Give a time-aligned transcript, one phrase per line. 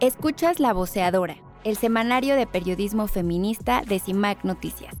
[0.00, 4.94] Escuchas La Voceadora, el semanario de periodismo feminista de CIMAC Noticias.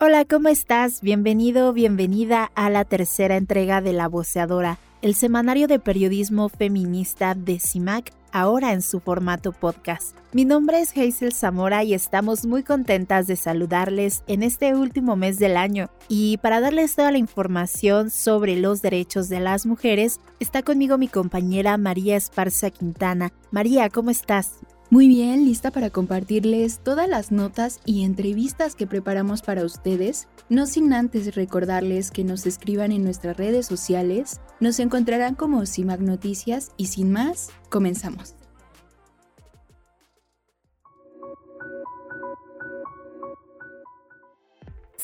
[0.00, 1.00] Hola, ¿cómo estás?
[1.00, 7.60] Bienvenido, bienvenida a la tercera entrega de La Voceadora, el semanario de periodismo feminista de
[7.60, 10.16] CIMAC ahora en su formato podcast.
[10.32, 15.38] Mi nombre es Hazel Zamora y estamos muy contentas de saludarles en este último mes
[15.38, 15.90] del año.
[16.08, 21.08] Y para darles toda la información sobre los derechos de las mujeres, está conmigo mi
[21.08, 23.32] compañera María Esparza Quintana.
[23.50, 24.60] María, ¿cómo estás?
[24.92, 30.66] Muy bien, lista para compartirles todas las notas y entrevistas que preparamos para ustedes, no
[30.66, 36.72] sin antes recordarles que nos escriban en nuestras redes sociales, nos encontrarán como CIMAC Noticias
[36.76, 38.34] y sin más, comenzamos.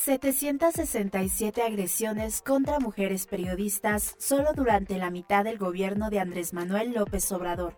[0.05, 7.29] ...767 agresiones contra mujeres periodistas solo durante la mitad del gobierno de Andrés Manuel López
[7.33, 7.75] Obrador.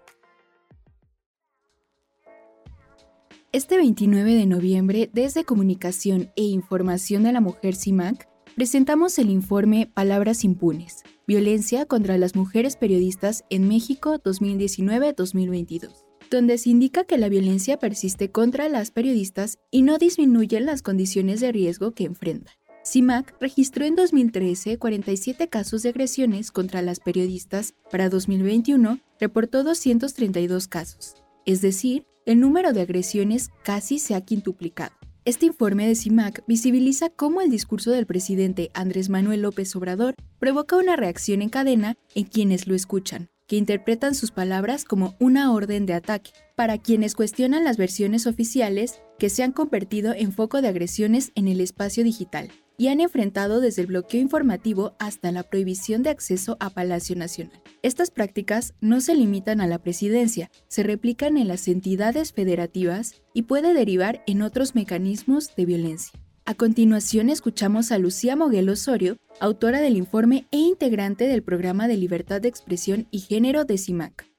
[3.52, 8.29] Este 29 de noviembre, desde Comunicación e Información de la Mujer CIMAC,
[8.60, 16.70] presentamos el informe Palabras Impunes, Violencia contra las Mujeres Periodistas en México 2019-2022, donde se
[16.70, 21.94] indica que la violencia persiste contra las periodistas y no disminuyen las condiciones de riesgo
[21.94, 22.54] que enfrentan.
[22.84, 30.68] CIMAC registró en 2013 47 casos de agresiones contra las periodistas, para 2021 reportó 232
[30.68, 31.16] casos,
[31.46, 34.99] es decir, el número de agresiones casi se ha quintuplicado.
[35.30, 40.76] Este informe de CIMAC visibiliza cómo el discurso del presidente Andrés Manuel López Obrador provoca
[40.76, 45.86] una reacción en cadena en quienes lo escuchan, que interpretan sus palabras como una orden
[45.86, 50.68] de ataque, para quienes cuestionan las versiones oficiales que se han convertido en foco de
[50.68, 56.04] agresiones en el espacio digital y han enfrentado desde el bloqueo informativo hasta la prohibición
[56.04, 57.64] de acceso a Palacio Nacional.
[57.82, 63.44] Estas prácticas no se limitan a la presidencia, se replican en las entidades federativas y
[63.44, 66.20] puede derivar en otros mecanismos de violencia.
[66.44, 71.96] A continuación escuchamos a Lucía Moguel Osorio, autora del informe e integrante del programa de
[71.96, 74.30] libertad de expresión y género de CIMAC.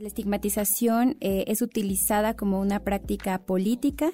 [0.00, 4.10] La estigmatización eh, es utilizada como una práctica política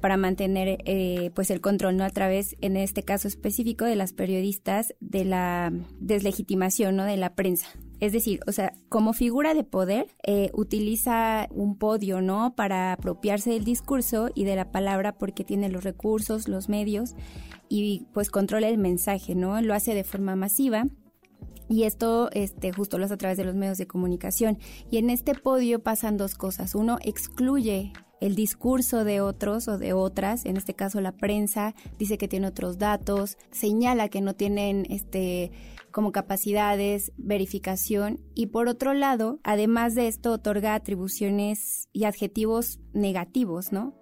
[0.00, 2.04] para mantener eh, pues el control, ¿no?
[2.04, 7.04] A través, en este caso específico, de las periodistas, de la deslegitimación, ¿no?
[7.04, 7.66] De la prensa.
[8.00, 12.54] Es decir, o sea, como figura de poder, eh, utiliza un podio, ¿no?
[12.56, 17.14] Para apropiarse del discurso y de la palabra porque tiene los recursos, los medios
[17.68, 19.60] y pues controla el mensaje, ¿no?
[19.60, 20.86] Lo hace de forma masiva
[21.68, 24.58] y esto este, justo lo hace a través de los medios de comunicación.
[24.90, 26.74] Y en este podio pasan dos cosas.
[26.74, 32.18] Uno, excluye el discurso de otros o de otras, en este caso la prensa, dice
[32.18, 35.52] que tiene otros datos, señala que no tienen este
[35.90, 43.72] como capacidades, verificación y por otro lado, además de esto otorga atribuciones y adjetivos negativos,
[43.72, 43.94] ¿no?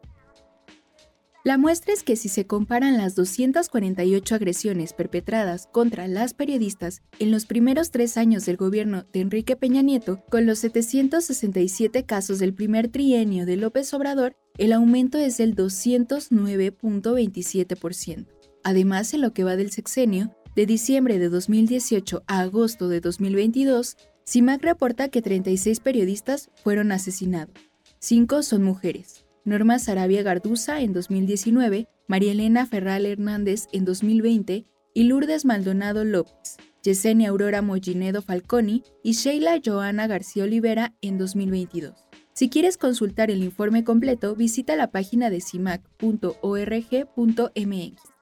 [1.46, 7.30] La muestra es que si se comparan las 248 agresiones perpetradas contra las periodistas en
[7.30, 12.54] los primeros tres años del gobierno de Enrique Peña Nieto con los 767 casos del
[12.54, 18.26] primer trienio de López Obrador, el aumento es del 209.27%.
[18.62, 23.98] Además, en lo que va del sexenio, de diciembre de 2018 a agosto de 2022,
[24.26, 27.54] CIMAC reporta que 36 periodistas fueron asesinados.
[27.98, 29.23] Cinco son mujeres.
[29.44, 36.56] Norma Sarabia Garduza en 2019, María Elena Ferral Hernández en 2020 y Lourdes Maldonado López,
[36.82, 41.92] Yesenia Aurora Mollinedo Falconi y Sheila Joana García Olivera en 2022.
[42.32, 48.13] Si quieres consultar el informe completo, visita la página de cimac.org.mx.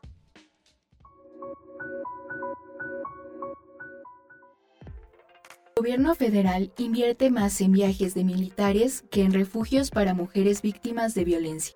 [5.83, 11.25] gobierno federal invierte más en viajes de militares que en refugios para mujeres víctimas de
[11.25, 11.75] violencia.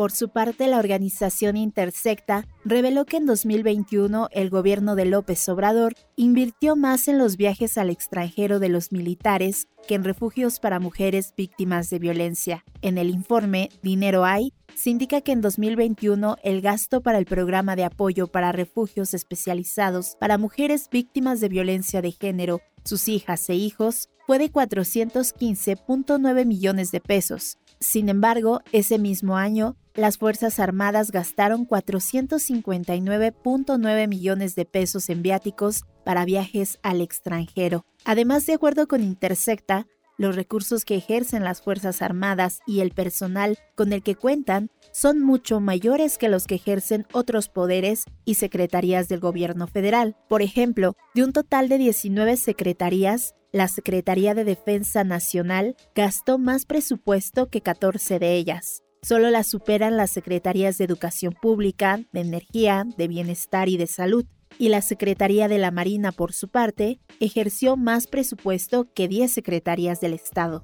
[0.00, 5.92] Por su parte, la organización Intersecta reveló que en 2021 el gobierno de López Obrador
[6.16, 11.34] invirtió más en los viajes al extranjero de los militares que en refugios para mujeres
[11.36, 12.64] víctimas de violencia.
[12.80, 17.76] En el informe Dinero hay, se indica que en 2021 el gasto para el programa
[17.76, 23.54] de apoyo para refugios especializados para mujeres víctimas de violencia de género, sus hijas e
[23.54, 27.58] hijos, fue de 415.9 millones de pesos.
[27.80, 35.84] Sin embargo, ese mismo año, las Fuerzas Armadas gastaron 459.9 millones de pesos en viáticos
[36.04, 37.84] para viajes al extranjero.
[38.04, 43.58] Además, de acuerdo con Intersecta, los recursos que ejercen las Fuerzas Armadas y el personal
[43.74, 49.08] con el que cuentan son mucho mayores que los que ejercen otros poderes y secretarías
[49.08, 50.18] del gobierno federal.
[50.28, 56.66] Por ejemplo, de un total de 19 secretarías, la Secretaría de Defensa Nacional gastó más
[56.66, 58.82] presupuesto que 14 de ellas.
[59.02, 64.26] Solo las superan las Secretarías de Educación Pública, de Energía, de Bienestar y de Salud,
[64.58, 70.00] y la Secretaría de la Marina, por su parte, ejerció más presupuesto que 10 secretarías
[70.00, 70.62] del Estado.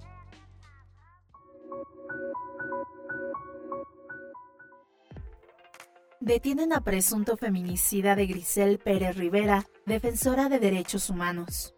[6.21, 11.76] Detienen a presunto feminicida de Grisel Pérez Rivera, defensora de derechos humanos.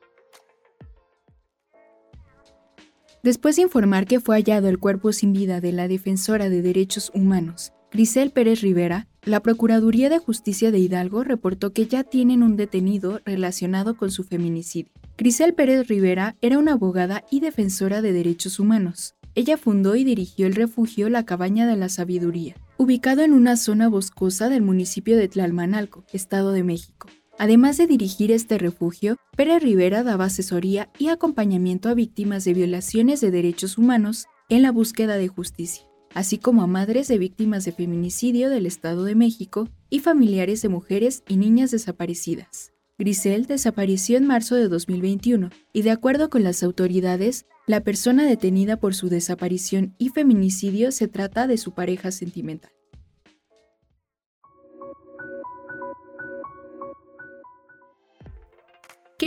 [3.29, 7.11] Después de informar que fue hallado el cuerpo sin vida de la defensora de derechos
[7.13, 12.57] humanos, Grisel Pérez Rivera, la Procuraduría de Justicia de Hidalgo reportó que ya tienen un
[12.57, 14.91] detenido relacionado con su feminicidio.
[15.19, 19.15] Grisel Pérez Rivera era una abogada y defensora de derechos humanos.
[19.35, 23.91] Ella fundó y dirigió el refugio La Cabaña de la Sabiduría, ubicado en una zona
[23.91, 27.09] boscosa del municipio de Tlalmanalco, Estado de México.
[27.39, 33.21] Además de dirigir este refugio, Pérez Rivera daba asesoría y acompañamiento a víctimas de violaciones
[33.21, 37.71] de derechos humanos en la búsqueda de justicia, así como a madres de víctimas de
[37.71, 42.73] feminicidio del Estado de México y familiares de mujeres y niñas desaparecidas.
[42.99, 48.79] Grisel desapareció en marzo de 2021 y de acuerdo con las autoridades, la persona detenida
[48.79, 52.73] por su desaparición y feminicidio se trata de su pareja sentimental.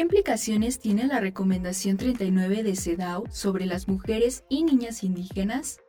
[0.01, 5.79] Implicaciones tiene la recomendación 39 de CEDAW sobre las mujeres y niñas indígenas?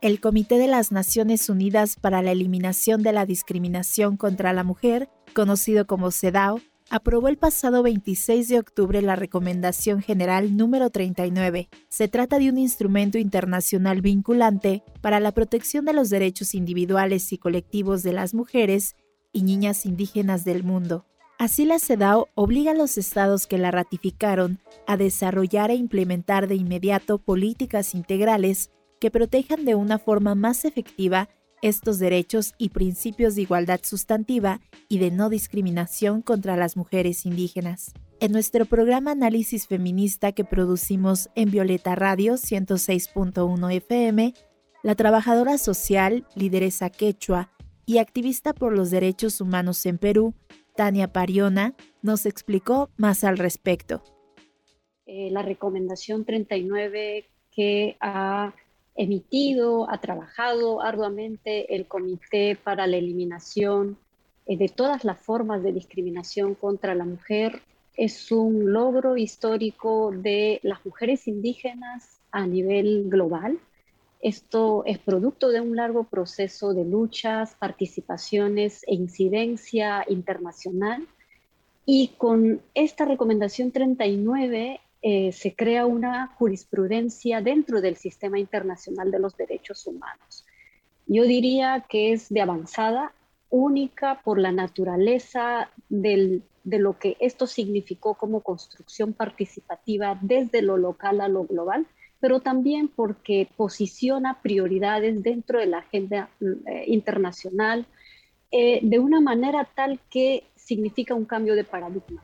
[0.00, 5.10] El Comité de las Naciones Unidas para la Eliminación de la Discriminación contra la Mujer,
[5.34, 11.68] conocido como CEDAW, aprobó el pasado 26 de octubre la Recomendación General número 39.
[11.88, 17.38] Se trata de un instrumento internacional vinculante para la protección de los derechos individuales y
[17.38, 18.94] colectivos de las mujeres
[19.32, 21.04] y niñas indígenas del mundo.
[21.38, 24.58] Así la CEDAW obliga a los estados que la ratificaron
[24.88, 31.28] a desarrollar e implementar de inmediato políticas integrales que protejan de una forma más efectiva
[31.62, 37.92] estos derechos y principios de igualdad sustantiva y de no discriminación contra las mujeres indígenas.
[38.18, 44.34] En nuestro programa Análisis Feminista que producimos en Violeta Radio 106.1 FM,
[44.82, 47.52] la trabajadora social, lideresa quechua
[47.86, 50.34] y activista por los derechos humanos en Perú,
[50.78, 54.00] Tania Pariona nos explicó más al respecto.
[55.06, 58.54] Eh, la recomendación 39 que ha
[58.94, 63.98] emitido, ha trabajado arduamente el Comité para la Eliminación
[64.46, 67.60] eh, de todas las formas de discriminación contra la mujer
[67.96, 73.58] es un logro histórico de las mujeres indígenas a nivel global
[74.20, 81.06] esto es producto de un largo proceso de luchas, participaciones e incidencia internacional.
[81.86, 89.20] Y con esta recomendación 39 eh, se crea una jurisprudencia dentro del sistema internacional de
[89.20, 90.44] los derechos humanos.
[91.06, 93.12] Yo diría que es de avanzada,
[93.50, 101.22] única por la naturaleza de lo que esto significó como construcción participativa desde lo local
[101.22, 101.86] a lo global
[102.20, 107.86] pero también porque posiciona prioridades dentro de la agenda eh, internacional
[108.50, 112.22] eh, de una manera tal que significa un cambio de paradigma.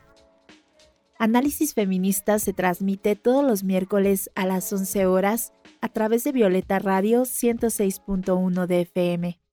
[1.19, 6.79] Análisis Feminista se transmite todos los miércoles a las 11 horas a través de Violeta
[6.79, 9.44] Radio 106.1 de FM.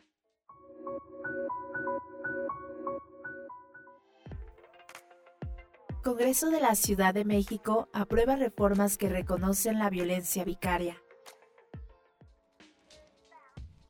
[6.04, 10.98] Congreso de la Ciudad de México aprueba reformas que reconocen la violencia vicaria.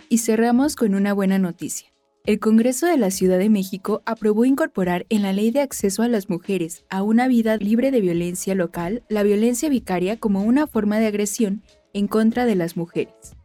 [0.09, 1.87] Y cerramos con una buena noticia.
[2.25, 6.09] El Congreso de la Ciudad de México aprobó incorporar en la Ley de Acceso a
[6.09, 10.99] las Mujeres a una vida libre de violencia local la violencia vicaria como una forma
[10.99, 11.63] de agresión
[11.93, 13.37] en contra de las mujeres.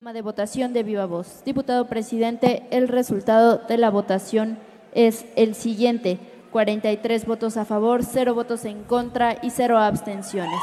[0.00, 1.42] De votación de viva voz.
[1.46, 4.58] Diputado presidente, el resultado de la votación
[4.94, 6.18] es el siguiente.
[6.50, 10.60] 43 votos a favor, 0 votos en contra y 0 abstenciones.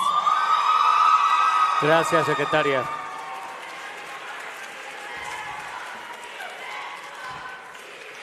[1.82, 2.84] Gracias, secretaria.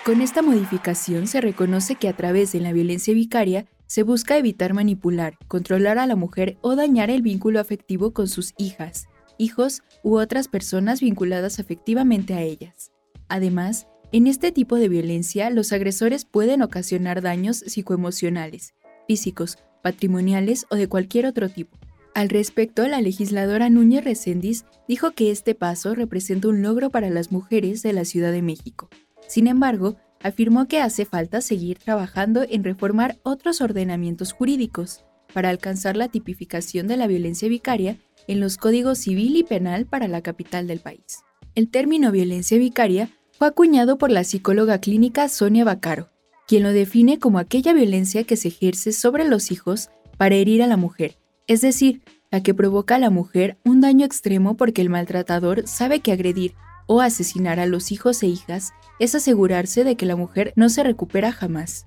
[0.05, 4.75] Con esta modificación se reconoce que a través de la violencia vicaria se busca evitar
[4.75, 9.07] manipular, controlar a la mujer o dañar el vínculo afectivo con sus hijas,
[9.39, 12.93] hijos u otras personas vinculadas afectivamente a ellas.
[13.29, 18.73] Además, en este tipo de violencia, los agresores pueden ocasionar daños psicoemocionales,
[19.09, 21.77] físicos, patrimoniales o de cualquier otro tipo.
[22.15, 27.33] Al respecto, la legisladora Núñez Recendis dijo que este paso representa un logro para las
[27.33, 28.89] mujeres de la Ciudad de México.
[29.27, 35.97] Sin embargo, afirmó que hace falta seguir trabajando en reformar otros ordenamientos jurídicos para alcanzar
[35.97, 40.69] la tipificación de la violencia vicaria en los códigos civil y penal para la capital
[40.69, 41.25] del país.
[41.57, 43.11] El término violencia vicaria
[43.45, 46.09] fue acuñado por la psicóloga clínica Sonia Bacaro,
[46.49, 50.67] quien lo define como aquella violencia que se ejerce sobre los hijos para herir a
[50.67, 54.89] la mujer, es decir, la que provoca a la mujer un daño extremo porque el
[54.89, 56.55] maltratador sabe que agredir
[56.87, 60.83] o asesinar a los hijos e hijas es asegurarse de que la mujer no se
[60.83, 61.87] recupera jamás.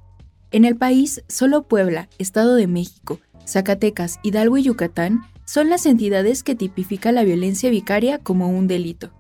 [0.52, 6.44] En el país, solo Puebla, Estado de México, Zacatecas, Hidalgo y Yucatán son las entidades
[6.44, 9.17] que tipifican la violencia vicaria como un delito.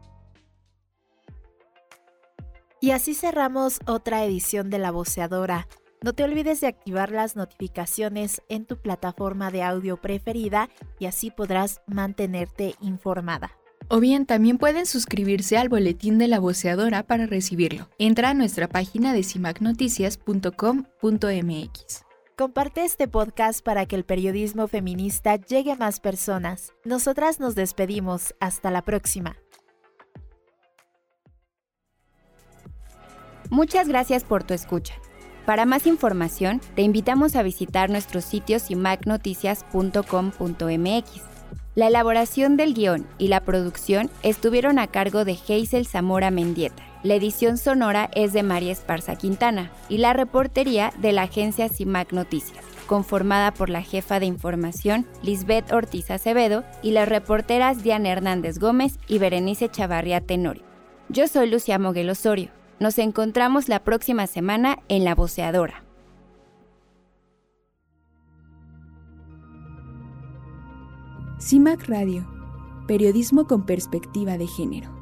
[2.79, 5.67] Y así cerramos otra edición de La Voceadora.
[6.01, 10.69] No te olvides de activar las notificaciones en tu plataforma de audio preferida
[10.99, 13.57] y así podrás mantenerte informada.
[13.89, 17.89] O bien también pueden suscribirse al boletín de la voceadora para recibirlo.
[17.97, 22.03] Entra a nuestra página de cimacnoticias.com.mx.
[22.37, 26.73] Comparte este podcast para que el periodismo feminista llegue a más personas.
[26.85, 28.35] Nosotras nos despedimos.
[28.39, 29.37] Hasta la próxima.
[33.49, 34.93] Muchas gracias por tu escucha.
[35.45, 41.27] Para más información, te invitamos a visitar nuestros sitios cimacnoticias.com.mx
[41.77, 46.83] la elaboración del guion y la producción estuvieron a cargo de Hazel Zamora Mendieta.
[47.03, 52.13] La edición sonora es de María Esparza Quintana y la reportería de la agencia CIMAC
[52.13, 58.57] Noticias, conformada por la jefa de información Lisbeth Ortiz Acevedo y las reporteras Diana Hernández
[58.57, 60.63] Gómez y Berenice Chavarría Tenorio.
[61.09, 62.56] Yo soy Lucia Moguel Osorio.
[62.79, 65.83] Nos encontramos la próxima semana en La Voceadora.
[71.39, 72.27] CIMAC Radio,
[72.87, 74.96] periodismo con perspectiva de género.